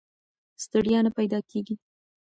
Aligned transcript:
ستړیا 0.63 0.99
نه 1.05 1.11
پیدا 1.17 1.39
کېږي. 1.49 1.75